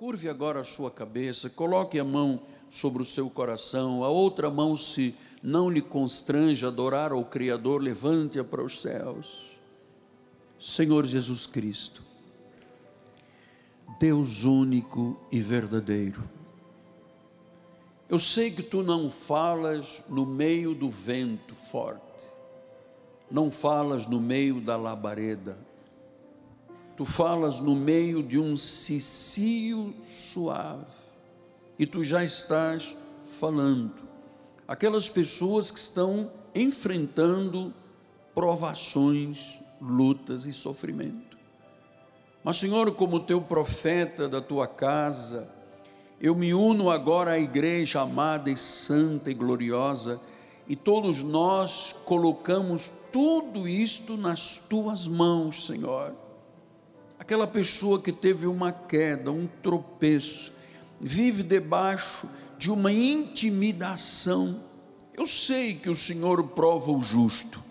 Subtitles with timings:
[0.00, 4.74] Curve agora a sua cabeça, coloque a mão sobre o seu coração, a outra mão,
[4.74, 9.50] se não lhe constrange adorar ao Criador, levante-a para os céus.
[10.58, 12.02] Senhor Jesus Cristo,
[13.98, 16.24] Deus único e verdadeiro,
[18.08, 22.00] eu sei que tu não falas no meio do vento forte,
[23.30, 25.58] não falas no meio da labareda,
[27.00, 30.84] tu falas no meio de um cicio suave,
[31.78, 32.94] e tu já estás
[33.24, 33.94] falando.
[34.68, 37.72] Aquelas pessoas que estão enfrentando
[38.34, 41.38] provações, lutas e sofrimento.
[42.44, 45.48] Mas, Senhor, como teu profeta da tua casa,
[46.20, 50.20] eu me uno agora à igreja amada e santa e gloriosa,
[50.68, 56.12] e todos nós colocamos tudo isto nas tuas mãos, Senhor
[57.20, 60.54] aquela pessoa que teve uma queda, um tropeço,
[60.98, 62.26] vive debaixo
[62.58, 64.58] de uma intimidação.
[65.12, 67.62] Eu sei que o Senhor prova o justo.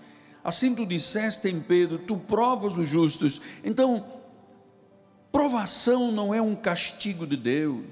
[0.43, 3.41] Assim tu disseste em Pedro, tu provas os justos.
[3.63, 4.05] Então,
[5.31, 7.85] provação não é um castigo de Deus,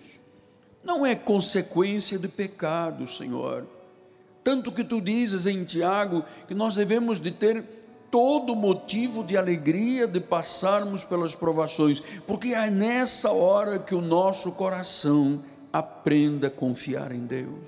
[0.83, 3.65] não é consequência de pecado, Senhor.
[4.43, 7.76] Tanto que tu dizes em Tiago que nós devemos de ter
[8.09, 14.51] todo motivo de alegria de passarmos pelas provações, porque é nessa hora que o nosso
[14.53, 17.65] coração aprenda a confiar em Deus.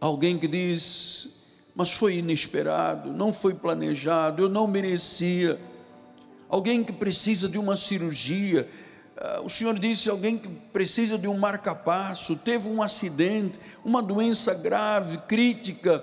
[0.00, 1.40] Alguém que diz,
[1.74, 5.58] mas foi inesperado, não foi planejado, eu não merecia.
[6.48, 8.66] Alguém que precisa de uma cirurgia,
[9.20, 14.54] ah, o Senhor disse: alguém que precisa de um marca-passo, teve um acidente, uma doença
[14.54, 16.02] grave, crítica,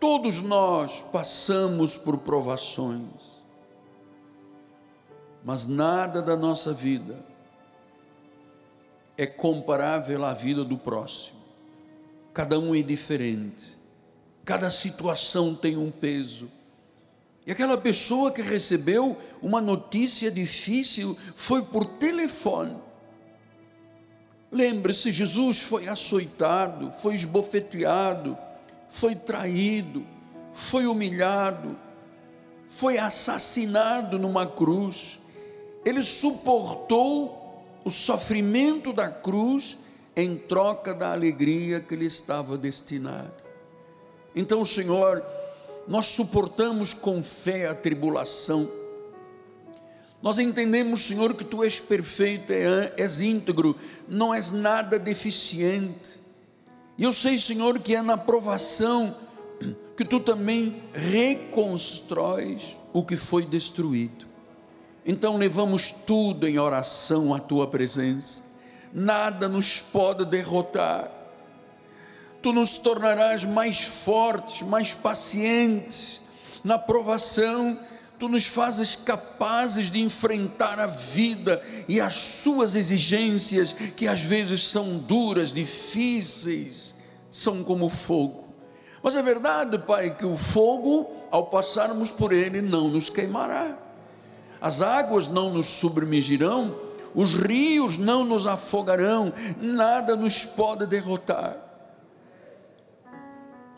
[0.00, 3.44] Todos nós passamos por provações,
[5.44, 7.18] mas nada da nossa vida
[9.16, 11.38] é comparável à vida do próximo.
[12.32, 13.76] Cada um é diferente,
[14.44, 16.50] cada situação tem um peso.
[17.46, 22.74] E aquela pessoa que recebeu uma notícia difícil foi por telefone.
[24.50, 28.38] Lembre-se, Jesus foi açoitado, foi esbofeteado,
[28.88, 30.04] foi traído,
[30.52, 31.76] foi humilhado,
[32.66, 35.20] foi assassinado numa cruz.
[35.84, 39.78] Ele suportou o sofrimento da cruz
[40.16, 43.34] em troca da alegria que lhe estava destinada.
[44.34, 45.22] Então, Senhor,
[45.86, 48.68] nós suportamos com fé a tribulação.
[50.22, 53.76] Nós entendemos, Senhor, que tu és perfeito, é, és íntegro,
[54.08, 56.23] não és nada deficiente.
[56.96, 59.14] E eu sei, Senhor, que é na provação
[59.96, 64.26] que tu também reconstróis o que foi destruído.
[65.04, 68.42] Então levamos tudo em oração à tua presença,
[68.92, 71.10] nada nos pode derrotar.
[72.40, 76.20] Tu nos tornarás mais fortes, mais pacientes
[76.62, 77.78] na provação
[78.24, 84.66] tu nos fazes capazes de enfrentar a vida e as suas exigências, que às vezes
[84.66, 86.94] são duras, difíceis,
[87.30, 88.48] são como fogo.
[89.02, 93.76] Mas é verdade, Pai, que o fogo, ao passarmos por ele, não nos queimará,
[94.58, 96.74] as águas não nos submergirão,
[97.14, 101.58] os rios não nos afogarão, nada nos pode derrotar.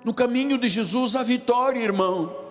[0.05, 2.46] No caminho de Jesus, a vitória, irmão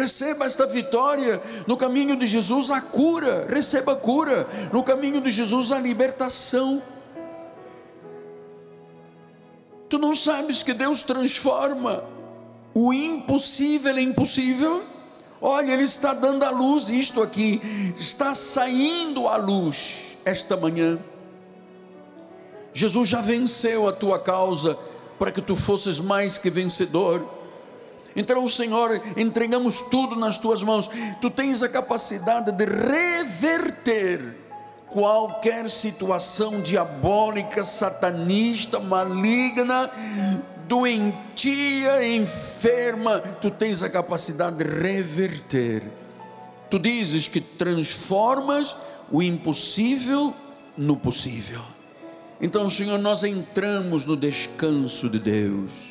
[0.00, 5.30] Receba esta vitória no caminho de Jesus, a cura, receba a cura, no caminho de
[5.30, 6.82] Jesus, a libertação.
[9.90, 12.02] Tu não sabes que Deus transforma
[12.72, 14.82] o impossível em impossível?
[15.38, 17.60] Olha, Ele está dando a luz, isto aqui
[17.98, 20.98] está saindo a luz esta manhã.
[22.72, 24.78] Jesus já venceu a tua causa
[25.18, 27.39] para que tu fosses mais que vencedor
[28.14, 30.90] então, Senhor, entregamos tudo nas tuas mãos.
[31.20, 34.36] Tu tens a capacidade de reverter
[34.88, 39.90] qualquer situação diabólica, satanista, maligna,
[40.66, 43.20] doentia, enferma.
[43.40, 45.82] Tu tens a capacidade de reverter.
[46.68, 48.76] Tu dizes que transformas
[49.10, 50.34] o impossível
[50.76, 51.60] no possível.
[52.40, 55.89] Então, Senhor, nós entramos no descanso de Deus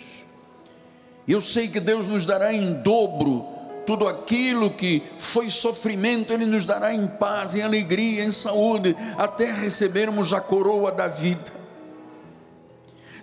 [1.34, 3.48] eu sei que Deus nos dará em dobro
[3.86, 9.52] tudo aquilo que foi sofrimento, Ele nos dará em paz, em alegria, em saúde, até
[9.52, 11.52] recebermos a coroa da vida.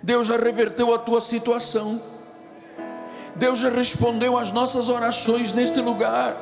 [0.03, 2.01] Deus já reverteu a tua situação,
[3.35, 6.35] Deus já respondeu às nossas orações neste lugar.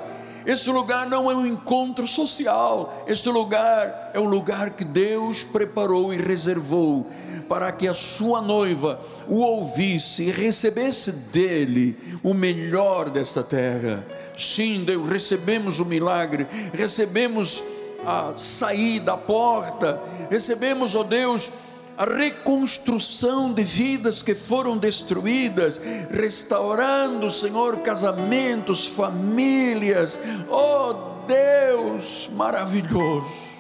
[0.46, 6.14] Este lugar não é um encontro social, este lugar é um lugar que Deus preparou
[6.14, 7.08] e reservou
[7.48, 14.06] para que a sua noiva o ouvisse e recebesse dele o melhor desta terra.
[14.38, 17.64] Sim, Deus, recebemos o milagre, recebemos
[18.06, 21.50] a saída, a porta, recebemos, ó oh Deus,
[21.98, 25.82] a reconstrução de vidas que foram destruídas,
[26.12, 30.20] restaurando, Senhor, casamentos, famílias.
[30.50, 33.55] Oh Deus maravilhoso.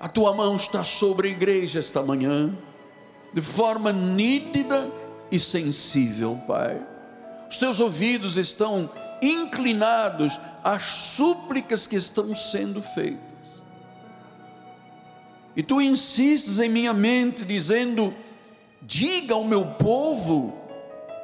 [0.00, 2.56] A tua mão está sobre a igreja esta manhã,
[3.34, 4.90] de forma nítida
[5.30, 6.80] e sensível, Pai.
[7.50, 8.88] Os teus ouvidos estão
[9.20, 13.20] inclinados às súplicas que estão sendo feitas.
[15.54, 18.14] E tu insistes em minha mente, dizendo:
[18.80, 20.56] diga ao meu povo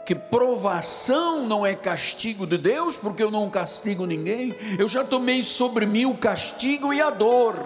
[0.04, 5.42] que provação não é castigo de Deus, porque eu não castigo ninguém, eu já tomei
[5.42, 7.56] sobre mim o castigo e a dor,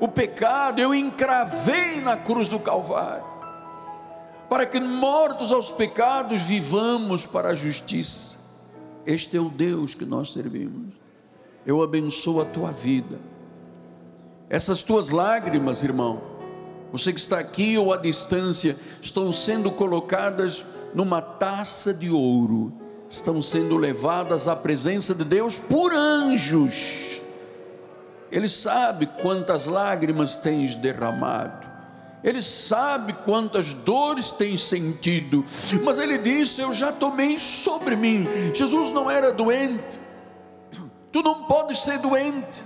[0.00, 3.24] o pecado, eu encravei na cruz do Calvário,
[4.48, 8.38] para que mortos aos pecados vivamos para a justiça.
[9.04, 10.94] Este é o Deus que nós servimos.
[11.64, 13.18] Eu abençoo a tua vida
[14.48, 16.20] essas tuas lágrimas, irmão,
[16.92, 20.64] você que está aqui ou à distância, estão sendo colocadas
[20.94, 22.72] numa taça de ouro,
[23.10, 27.15] estão sendo levadas à presença de Deus por anjos.
[28.30, 31.66] Ele sabe quantas lágrimas tens derramado.
[32.24, 35.44] Ele sabe quantas dores tens sentido,
[35.84, 38.26] mas ele disse: Eu já tomei sobre mim.
[38.52, 40.00] Jesus não era doente,
[41.12, 42.64] tu não podes ser doente.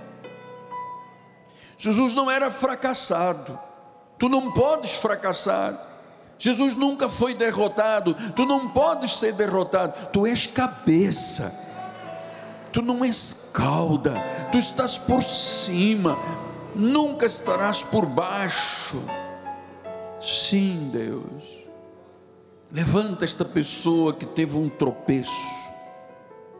[1.77, 3.59] Jesus não era fracassado.
[4.19, 5.73] Tu não podes fracassar.
[6.37, 8.15] Jesus nunca foi derrotado.
[8.35, 9.93] Tu não podes ser derrotado.
[10.11, 11.70] Tu és cabeça.
[12.71, 14.13] Tu não és cauda.
[14.51, 16.17] Tu estás por cima.
[16.75, 19.01] Nunca estarás por baixo.
[20.19, 21.61] Sim, Deus.
[22.71, 25.73] Levanta esta pessoa que teve um tropeço,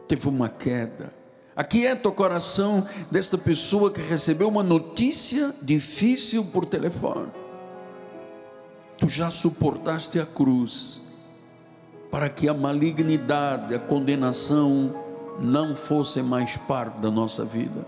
[0.06, 1.22] teve uma queda
[1.54, 7.28] Aquieta o coração desta pessoa que recebeu uma notícia difícil por telefone.
[8.96, 11.00] Tu já suportaste a cruz
[12.10, 14.94] para que a malignidade, a condenação
[15.38, 17.86] não fosse mais parte da nossa vida.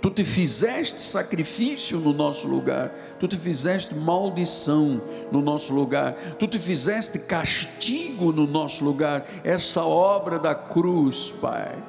[0.00, 5.00] Tu te fizeste sacrifício no nosso lugar, tu te fizeste maldição
[5.32, 9.26] no nosso lugar, tu te fizeste castigo no nosso lugar.
[9.42, 11.82] Essa obra da cruz, Pai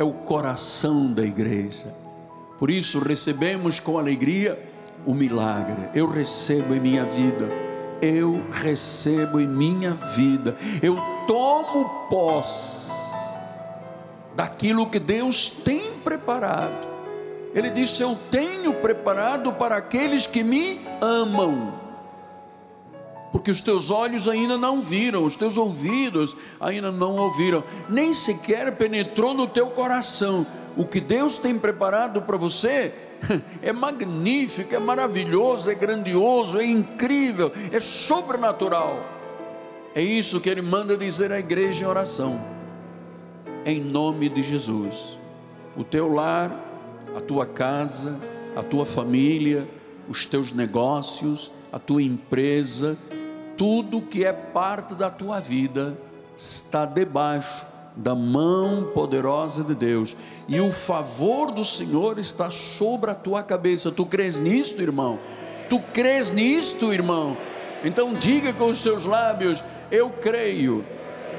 [0.00, 1.94] é o coração da igreja.
[2.58, 4.58] Por isso recebemos com alegria
[5.04, 5.90] o milagre.
[5.94, 7.48] Eu recebo em minha vida.
[8.00, 10.56] Eu recebo em minha vida.
[10.82, 10.96] Eu
[11.26, 12.89] tomo posse
[14.34, 16.88] daquilo que Deus tem preparado.
[17.54, 21.80] Ele disse: Eu tenho preparado para aqueles que me amam
[23.32, 28.76] porque os teus olhos ainda não viram, os teus ouvidos ainda não ouviram, nem sequer
[28.76, 30.46] penetrou no teu coração.
[30.76, 32.92] O que Deus tem preparado para você
[33.62, 39.04] é magnífico, é maravilhoso, é grandioso, é incrível, é sobrenatural.
[39.94, 42.40] É isso que ele manda dizer à igreja em oração,
[43.70, 45.18] em nome de Jesus.
[45.76, 46.50] O teu lar,
[47.16, 48.18] a tua casa,
[48.56, 49.66] a tua família,
[50.08, 52.98] os teus negócios, a tua empresa,
[53.56, 55.96] tudo que é parte da tua vida
[56.36, 60.16] está debaixo da mão poderosa de Deus,
[60.48, 63.90] e o favor do Senhor está sobre a tua cabeça.
[63.90, 65.18] Tu crês nisto, irmão?
[65.68, 67.36] Tu crês nisto, irmão?
[67.84, 70.84] Então diga com os seus lábios: Eu creio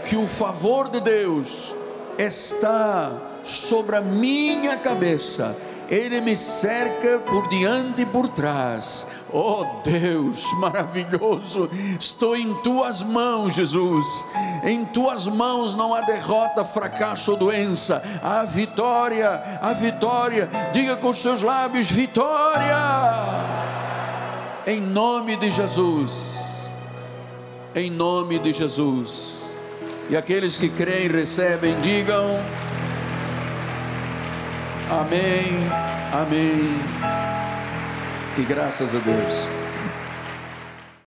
[0.05, 1.75] que o favor de Deus
[2.17, 3.11] está
[3.43, 5.55] sobre a minha cabeça
[5.91, 9.05] ele me cerca por diante e por trás.
[9.29, 14.23] Oh Deus maravilhoso, estou em tuas mãos, Jesus.
[14.63, 18.01] Em tuas mãos não há derrota, fracasso ou doença.
[18.23, 20.49] Há vitória, há vitória.
[20.71, 22.77] Diga com os seus lábios: vitória.
[24.65, 26.39] Em nome de Jesus.
[27.75, 29.30] Em nome de Jesus.
[30.09, 32.39] E aqueles que creem, recebem, digam.
[34.89, 35.69] Amém,
[36.11, 36.81] amém.
[38.37, 39.60] E graças a Deus.